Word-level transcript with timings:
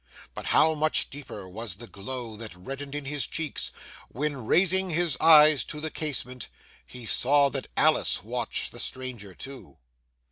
But 0.33 0.45
how 0.47 0.73
much 0.73 1.11
deeper 1.11 1.47
was 1.47 1.75
the 1.75 1.85
glow 1.85 2.35
that 2.35 2.55
reddened 2.55 2.95
in 2.95 3.05
his 3.05 3.27
cheeks 3.27 3.71
when, 4.09 4.45
raising 4.45 4.89
his 4.89 5.15
eyes 5.19 5.63
to 5.65 5.79
the 5.79 5.91
casement, 5.91 6.49
he 6.87 7.05
saw 7.05 7.49
that 7.49 7.67
Alice 7.77 8.23
watched 8.23 8.71
the 8.71 8.79
stranger 8.79 9.35
too! 9.35 9.77